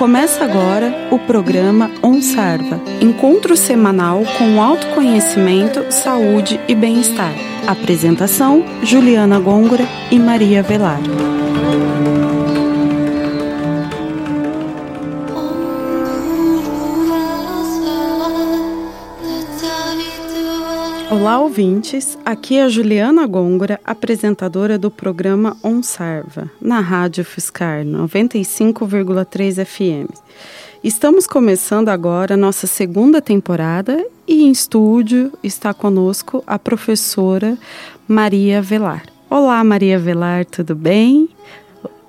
[0.00, 7.34] Começa agora o programa OnSarva, encontro semanal com autoconhecimento, saúde e bem-estar.
[7.66, 11.00] Apresentação: Juliana Gôngora e Maria Velar.
[21.10, 22.16] Olá, ouvintes.
[22.24, 30.08] Aqui é a Juliana Gôngora, apresentadora do programa OnSarva, na Rádio Fiscar 95,3 FM.
[30.84, 37.58] Estamos começando agora nossa segunda temporada e em estúdio está conosco a professora
[38.06, 39.02] Maria Velar.
[39.28, 41.28] Olá, Maria Velar, tudo bem?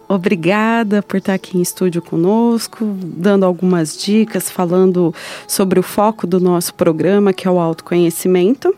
[0.07, 5.15] Obrigada por estar aqui em estúdio conosco, dando algumas dicas, falando
[5.47, 8.75] sobre o foco do nosso programa, que é o autoconhecimento.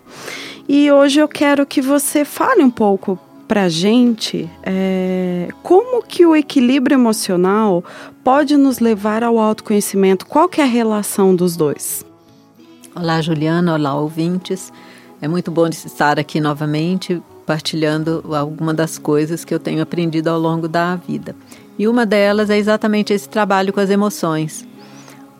[0.67, 6.25] E hoje eu quero que você fale um pouco para a gente é, como que
[6.25, 7.83] o equilíbrio emocional
[8.23, 10.25] pode nos levar ao autoconhecimento.
[10.25, 12.05] Qual que é a relação dos dois?
[12.95, 13.73] Olá, Juliana.
[13.73, 14.71] Olá, ouvintes.
[15.21, 20.39] É muito bom estar aqui novamente partilhando alguma das coisas que eu tenho aprendido ao
[20.39, 21.35] longo da vida.
[21.77, 24.65] E uma delas é exatamente esse trabalho com as emoções.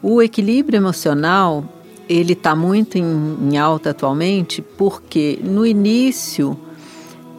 [0.01, 1.63] O equilíbrio emocional
[2.09, 6.57] ele está muito em, em, alta atualmente porque no início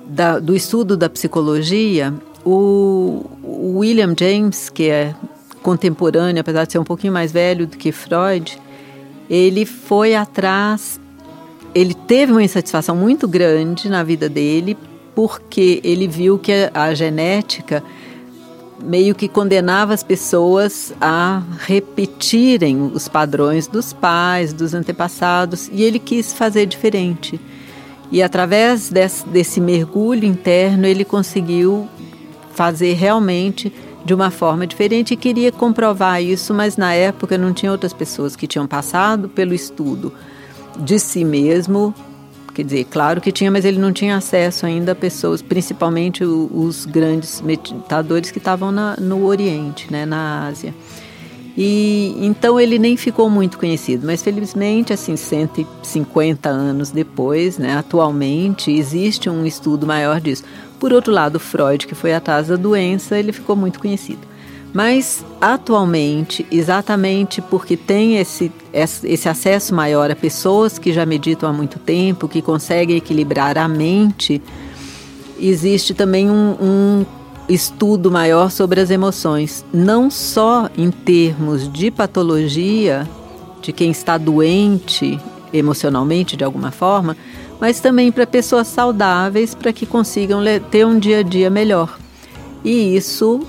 [0.06, 5.14] da, do estudo da psicologia, o, o William James, que é
[5.62, 8.58] contemporâneo, apesar de ser um pouquinho mais velho do que Freud,
[9.28, 11.00] ele foi atrás
[11.74, 14.76] ele teve uma insatisfação muito grande na vida dele,
[15.14, 17.82] porque ele viu que a, a genética
[18.82, 25.98] meio que condenava as pessoas a repetirem os padrões dos pais, dos antepassados, e ele
[25.98, 27.40] quis fazer diferente.
[28.10, 31.88] E através desse, desse mergulho interno, ele conseguiu
[32.52, 33.72] fazer realmente
[34.04, 38.36] de uma forma diferente e queria comprovar isso, mas na época não tinha outras pessoas
[38.36, 40.12] que tinham passado pelo estudo
[40.78, 41.94] de si mesmo.
[42.54, 46.86] Quer dizer, claro que tinha, mas ele não tinha acesso ainda a pessoas, principalmente os
[46.86, 50.72] grandes meditadores que estavam na, no Oriente, né, na Ásia.
[51.56, 58.70] E então ele nem ficou muito conhecido, mas felizmente, assim, 150 anos depois, né, atualmente
[58.70, 60.44] existe um estudo maior disso.
[60.78, 64.33] Por outro lado, Freud, que foi atrás da doença, ele ficou muito conhecido.
[64.74, 71.52] Mas atualmente, exatamente porque tem esse, esse acesso maior a pessoas que já meditam há
[71.52, 74.42] muito tempo, que conseguem equilibrar a mente,
[75.38, 77.06] existe também um, um
[77.48, 83.08] estudo maior sobre as emoções, não só em termos de patologia,
[83.62, 85.20] de quem está doente
[85.52, 87.16] emocionalmente de alguma forma,
[87.60, 91.96] mas também para pessoas saudáveis para que consigam ter um dia a dia melhor.
[92.64, 93.40] E isso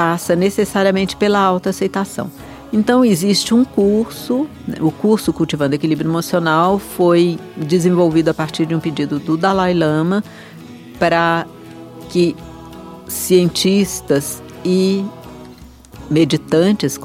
[0.00, 2.30] passa necessariamente pela autoaceitação.
[2.72, 8.74] Então, existe um curso, né, o curso Cultivando Equilíbrio Emocional foi desenvolvido a partir de
[8.74, 10.24] um pedido do Dalai Lama
[10.98, 11.46] para
[12.08, 12.34] que
[13.06, 15.04] cientistas e
[16.08, 16.98] meditantes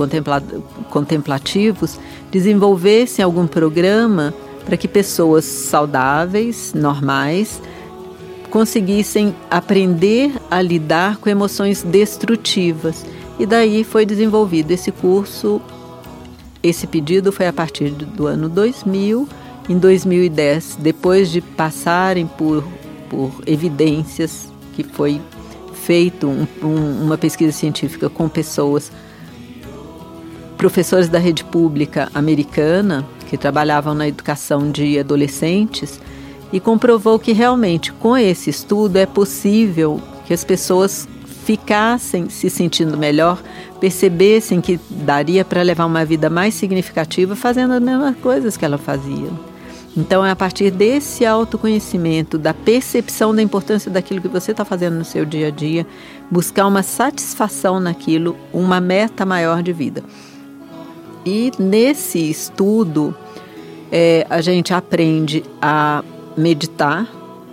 [0.89, 1.99] contemplativos
[2.31, 4.33] desenvolvessem algum programa
[4.65, 7.61] para que pessoas saudáveis, normais,
[8.55, 13.05] conseguissem aprender a lidar com emoções destrutivas.
[13.37, 15.61] E daí foi desenvolvido esse curso.
[16.63, 19.27] Esse pedido foi a partir do ano 2000.
[19.67, 22.63] Em 2010, depois de passarem por,
[23.09, 25.19] por evidências que foi
[25.73, 28.89] feito um, um, uma pesquisa científica com pessoas,
[30.55, 35.99] professores da rede pública americana que trabalhavam na educação de adolescentes,
[36.55, 41.05] e comprovou que realmente com esse estudo é possível que as pessoas
[41.43, 43.43] ficassem se sentindo melhor,
[43.77, 48.77] percebessem que daria para levar uma vida mais significativa fazendo as mesmas coisas que ela
[48.77, 49.29] fazia.
[49.97, 54.95] Então é a partir desse autoconhecimento, da percepção da importância daquilo que você está fazendo
[54.95, 55.85] no seu dia a dia,
[56.31, 60.01] buscar uma satisfação naquilo, uma meta maior de vida.
[61.25, 63.13] E nesse estudo,
[63.91, 66.01] é, a gente aprende a
[66.37, 67.07] meditar,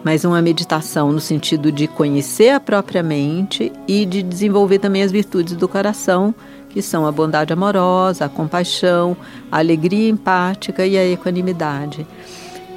[0.04, 5.12] mas uma meditação no sentido de conhecer a própria mente e de desenvolver também as
[5.12, 6.34] virtudes do coração,
[6.68, 9.16] que são a bondade amorosa, a compaixão,
[9.50, 12.06] a alegria empática e a equanimidade.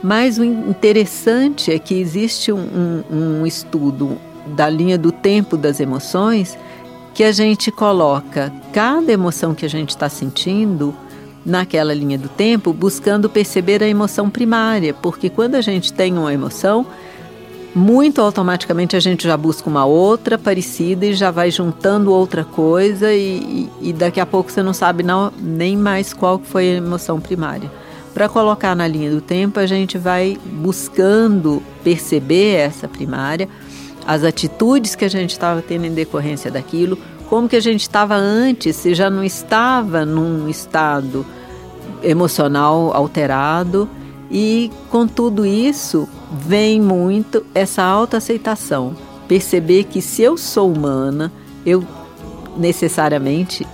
[0.04, 4.18] Mas o interessante é que existe um, um, um estudo
[4.48, 6.58] da linha do tempo das emoções
[7.16, 10.94] que a gente coloca cada emoção que a gente está sentindo
[11.46, 16.34] naquela linha do tempo, buscando perceber a emoção primária, porque quando a gente tem uma
[16.34, 16.86] emoção,
[17.76, 23.14] muito automaticamente a gente já busca uma outra parecida e já vai juntando outra coisa
[23.14, 27.20] e, e, daqui a pouco você não sabe não, nem mais qual foi a emoção
[27.20, 27.70] primária.
[28.14, 33.50] Para colocar na linha do tempo, a gente vai buscando perceber essa primária,
[34.08, 38.16] as atitudes que a gente estava tendo em decorrência daquilo, como que a gente estava
[38.16, 41.26] antes, se já não estava num estado
[42.04, 43.90] emocional alterado.
[44.30, 48.96] E com tudo isso vem muito essa autoaceitação,
[49.28, 51.32] perceber que se eu sou humana,
[51.66, 51.84] eu
[52.58, 53.66] necessariamente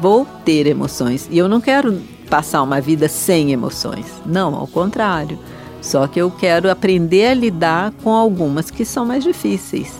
[0.00, 1.28] vou ter emoções.
[1.30, 4.06] E eu não quero passar uma vida sem emoções.
[4.26, 5.38] Não, ao contrário.
[5.80, 9.92] Só que eu quero aprender a lidar com algumas que são mais difíceis.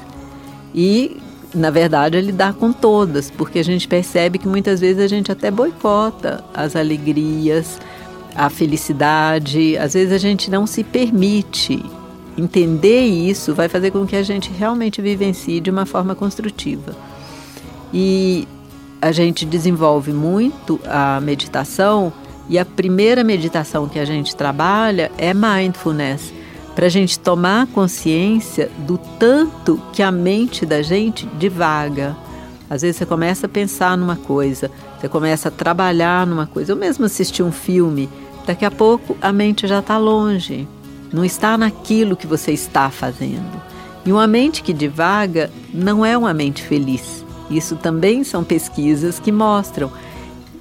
[0.75, 1.19] E,
[1.55, 5.31] na verdade, a lidar com todas, porque a gente percebe que muitas vezes a gente
[5.31, 7.79] até boicota as alegrias,
[8.35, 9.77] a felicidade.
[9.79, 11.85] Às vezes a gente não se permite
[12.37, 16.95] entender isso, vai fazer com que a gente realmente vivencie de uma forma construtiva.
[17.93, 18.49] E
[19.01, 22.13] a gente desenvolve muito a meditação
[22.49, 26.33] e a primeira meditação que a gente trabalha é mindfulness,
[26.75, 32.17] para a gente tomar consciência do tanto que a mente da gente divaga.
[32.69, 36.79] Às vezes você começa a pensar numa coisa, você começa a trabalhar numa coisa, ou
[36.79, 38.09] mesmo assistir um filme,
[38.47, 40.67] daqui a pouco a mente já está longe,
[41.13, 43.63] não está naquilo que você está fazendo.
[44.05, 47.25] E uma mente que divaga não é uma mente feliz.
[47.51, 49.91] Isso também são pesquisas que mostram.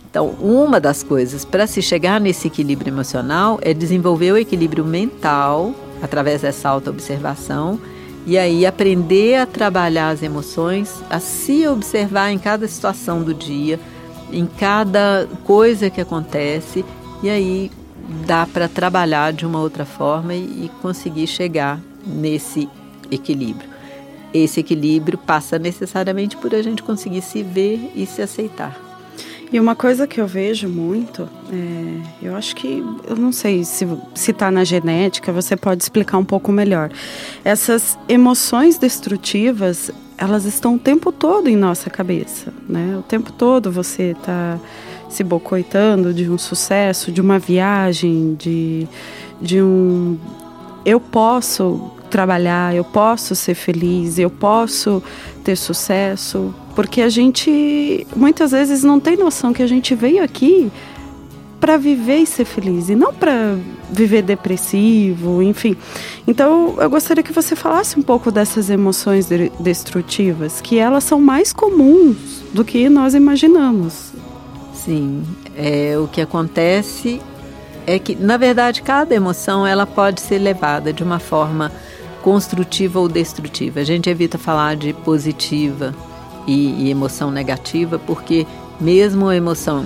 [0.09, 5.73] Então, uma das coisas para se chegar nesse equilíbrio emocional é desenvolver o equilíbrio mental
[6.03, 7.79] através dessa autoobservação
[8.25, 13.79] e aí aprender a trabalhar as emoções, a se observar em cada situação do dia,
[14.31, 16.83] em cada coisa que acontece
[17.21, 17.71] e aí
[18.25, 22.69] dá para trabalhar de uma outra forma e, conseguir chegar nesse
[23.09, 23.69] equilíbrio.
[24.33, 28.92] Esse equilíbrio passa necessariamente por a gente conseguir se ver e se aceitar.
[29.51, 33.85] E uma coisa que eu vejo muito, é, eu acho que, eu não sei se
[34.15, 36.89] está na genética, você pode explicar um pouco melhor.
[37.43, 42.97] Essas emoções destrutivas, elas estão o tempo todo em nossa cabeça, né?
[42.97, 44.59] O tempo todo você está
[45.09, 48.87] se bocoitando de um sucesso, de uma viagem, de,
[49.39, 50.17] de um.
[50.83, 55.01] Eu posso trabalhar, eu posso ser feliz, eu posso
[55.43, 60.71] ter sucesso, porque a gente muitas vezes não tem noção que a gente veio aqui
[61.59, 63.57] para viver e ser feliz e não para
[63.89, 65.75] viver depressivo, enfim.
[66.27, 69.27] Então, eu gostaria que você falasse um pouco dessas emoções
[69.59, 74.11] destrutivas, que elas são mais comuns do que nós imaginamos.
[74.75, 75.23] Sim,
[75.55, 77.19] é, o que acontece
[77.87, 81.71] é que, na verdade, cada emoção ela pode ser levada de uma forma
[82.23, 83.81] construtiva ou destrutiva.
[83.81, 85.93] A gente evita falar de positiva
[86.47, 88.47] e, e emoção negativa, porque
[88.81, 89.85] mesmo a emoção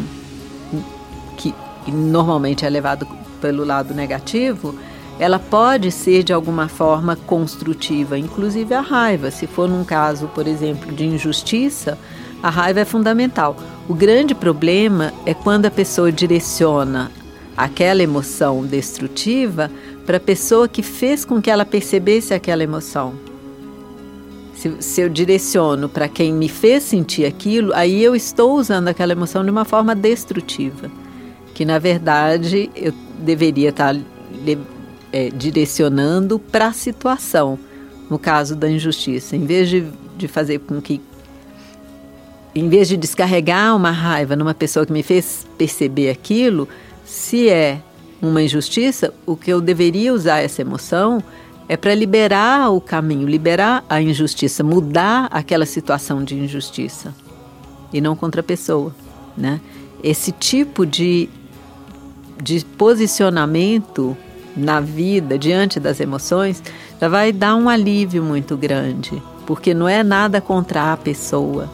[1.36, 1.54] que
[1.92, 3.08] normalmente é levada
[3.42, 4.76] pelo lado negativo,
[5.20, 9.32] ela pode ser de alguma forma construtiva, inclusive a raiva.
[9.32, 11.98] Se for num caso, por exemplo, de injustiça,
[12.44, 13.56] a raiva é fundamental.
[13.88, 17.12] O grande problema é quando a pessoa direciona
[17.56, 19.72] aquela emoção destrutiva
[20.08, 23.14] para a pessoa que fez com que ela percebesse aquela emoção.
[24.56, 29.12] Se, se eu direciono para quem me fez sentir aquilo, aí eu estou usando aquela
[29.12, 30.90] emoção de uma forma destrutiva,
[31.54, 34.02] que na verdade eu deveria estar tá
[35.12, 37.60] é, direcionando para a situação,
[38.10, 39.86] no caso da injustiça, em vez de,
[40.18, 41.02] de fazer com que
[42.56, 46.68] em vez de descarregar uma raiva numa pessoa que me fez perceber aquilo,
[47.06, 47.82] se é
[48.22, 51.22] uma injustiça, o que eu deveria usar essa emoção
[51.70, 57.14] é para liberar o caminho, liberar a injustiça, mudar aquela situação de injustiça
[57.92, 58.96] e não contra a pessoa,
[59.38, 59.60] né?
[60.04, 61.30] Esse tipo de,
[62.42, 64.16] de posicionamento
[64.56, 66.64] na vida diante das emoções
[67.00, 71.70] já vai dar um alívio muito grande, porque não é nada contra a pessoa,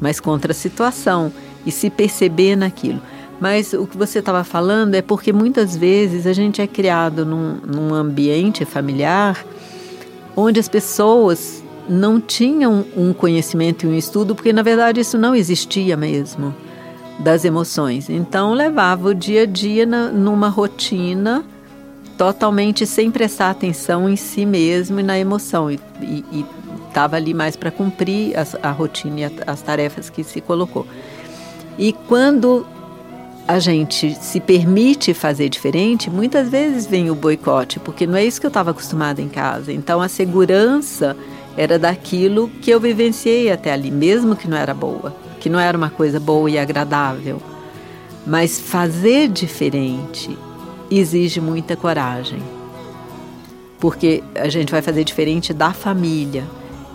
[0.00, 1.32] mas contra a situação
[1.64, 3.00] e se perceber naquilo.
[3.40, 7.56] Mas o que você estava falando é porque muitas vezes a gente é criado num,
[7.66, 9.44] num ambiente familiar
[10.36, 15.34] onde as pessoas não tinham um conhecimento e um estudo, porque na verdade isso não
[15.34, 16.54] existia mesmo,
[17.18, 18.08] das emoções.
[18.08, 21.44] Então levava o dia a dia na, numa rotina
[22.16, 25.70] totalmente sem prestar atenção em si mesmo e na emoção.
[25.70, 25.80] E
[26.86, 30.86] estava ali mais para cumprir a, a rotina e as tarefas que se colocou.
[31.78, 32.66] E quando
[33.50, 38.40] a gente se permite fazer diferente, muitas vezes vem o boicote, porque não é isso
[38.40, 39.72] que eu estava acostumada em casa.
[39.72, 41.16] Então a segurança
[41.56, 45.76] era daquilo que eu vivenciei até ali, mesmo que não era boa, que não era
[45.76, 47.42] uma coisa boa e agradável.
[48.24, 50.38] Mas fazer diferente
[50.88, 52.40] exige muita coragem.
[53.80, 56.44] Porque a gente vai fazer diferente da família.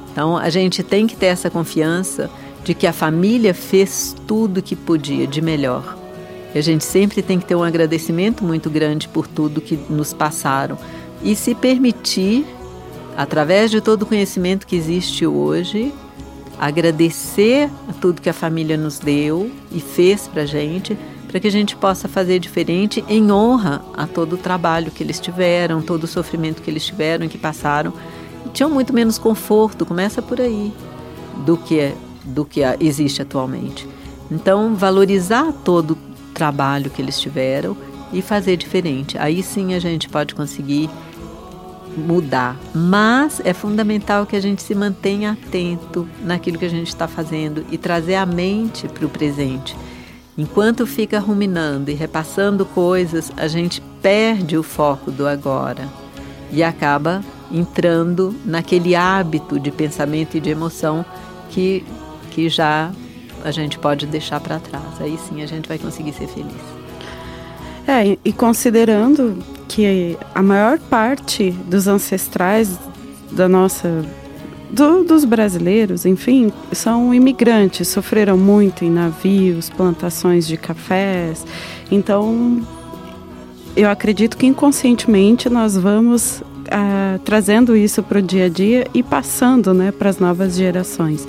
[0.09, 2.29] Então a gente tem que ter essa confiança
[2.63, 6.04] de que a família fez tudo que podia de melhor.
[6.55, 10.13] E a gente sempre tem que ter um agradecimento muito grande por tudo que nos
[10.13, 10.77] passaram
[11.21, 12.45] e se permitir,
[13.17, 15.93] através de todo o conhecimento que existe hoje,
[16.57, 20.97] agradecer a tudo que a família nos deu e fez para gente,
[21.27, 25.19] para que a gente possa fazer diferente em honra a todo o trabalho que eles
[25.19, 27.91] tiveram, todo o sofrimento que eles tiveram e que passaram.
[28.45, 30.71] E tinham muito menos conforto, começa por aí,
[31.45, 31.93] do que
[32.23, 33.87] do que existe atualmente.
[34.31, 35.95] Então, valorizar todo
[36.35, 37.75] trabalho que eles tiveram
[38.13, 39.17] e fazer diferente.
[39.17, 40.89] Aí sim a gente pode conseguir
[41.97, 42.59] mudar.
[42.73, 47.65] Mas é fundamental que a gente se mantenha atento naquilo que a gente está fazendo
[47.71, 49.75] e trazer a mente para o presente.
[50.37, 55.87] Enquanto fica ruminando e repassando coisas, a gente perde o foco do agora
[56.51, 61.05] e acaba entrando naquele hábito de pensamento e de emoção
[61.49, 61.85] que
[62.31, 62.91] que já
[63.45, 64.99] a gente pode deixar para trás.
[64.99, 66.51] Aí sim a gente vai conseguir ser feliz.
[67.87, 69.37] É, e considerando
[69.67, 72.79] que a maior parte dos ancestrais
[73.31, 74.03] da nossa
[74.71, 81.45] do, dos brasileiros, enfim, são imigrantes, sofreram muito em navios, plantações de cafés.
[81.91, 82.61] Então,
[83.75, 89.03] eu acredito que inconscientemente nós vamos ah, trazendo isso para o dia a dia e
[89.03, 91.27] passando né, para as novas gerações.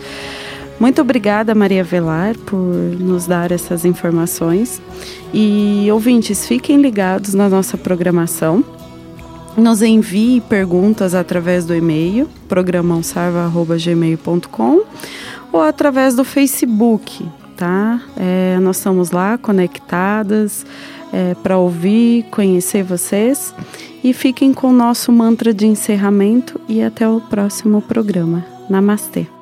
[0.78, 4.80] Muito obrigada, Maria Velar, por nos dar essas informações.
[5.33, 8.62] E ouvintes, fiquem ligados na nossa programação.
[9.56, 14.83] Nos envie perguntas através do e-mail programãosarva.gmail.com
[15.50, 18.02] ou através do Facebook, tá?
[18.18, 20.66] É, nós estamos lá conectadas
[21.11, 23.54] é, para ouvir, conhecer vocês
[24.04, 28.45] e fiquem com o nosso mantra de encerramento e até o próximo programa.
[28.68, 29.36] Namastê!